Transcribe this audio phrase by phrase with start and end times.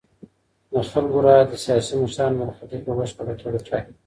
[0.71, 3.93] د خلګو رايه د سياسي مشرانو برخليک په بشپړه توګه ټاکي.